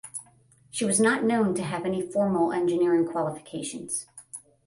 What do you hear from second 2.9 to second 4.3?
qualifications.